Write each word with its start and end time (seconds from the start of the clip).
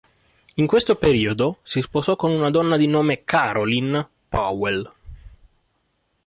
In 0.55 0.65
questo 0.65 0.95
periodo 0.95 1.59
si 1.61 1.79
sposò 1.83 2.15
con 2.15 2.31
una 2.31 2.49
donna 2.49 2.75
di 2.75 2.87
nome 2.87 3.23
Caroline 3.23 4.09
Powell. 4.29 4.91